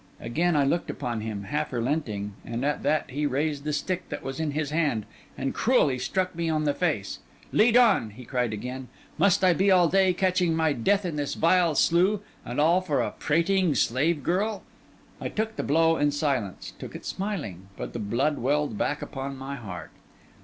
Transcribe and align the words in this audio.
Again 0.19 0.55
I 0.55 0.65
looked 0.65 0.89
upon 0.89 1.21
him, 1.21 1.43
half 1.43 1.71
relenting; 1.71 2.33
and 2.43 2.65
at 2.65 2.81
that 2.81 3.11
he 3.11 3.27
raised 3.27 3.65
the 3.65 3.71
stick 3.71 4.09
that 4.09 4.23
was 4.23 4.39
in 4.39 4.49
his 4.53 4.71
hand 4.71 5.05
and 5.37 5.53
cruelly 5.53 5.99
struck 5.99 6.33
me 6.35 6.49
on 6.49 6.63
the 6.63 6.73
face. 6.73 7.19
'Lead 7.51 7.77
on!' 7.77 8.09
he 8.09 8.25
cried 8.25 8.51
again. 8.51 8.87
'Must 9.19 9.43
I 9.43 9.53
be 9.53 9.69
all 9.69 9.87
day, 9.87 10.11
catching 10.11 10.55
my 10.55 10.73
death 10.73 11.05
in 11.05 11.17
this 11.17 11.35
vile 11.35 11.75
slough, 11.75 12.19
and 12.43 12.59
all 12.59 12.81
for 12.81 12.99
a 13.03 13.11
prating 13.19 13.75
slave 13.75 14.23
girl?' 14.23 14.63
I 15.21 15.29
took 15.29 15.55
the 15.55 15.61
blow 15.61 15.97
in 15.97 16.09
silence, 16.09 16.73
I 16.75 16.81
took 16.81 16.95
it 16.95 17.05
smiling; 17.05 17.67
but 17.77 17.93
the 17.93 17.99
blood 17.99 18.39
welled 18.39 18.79
back 18.79 19.03
upon 19.03 19.37
my 19.37 19.55
heart. 19.55 19.91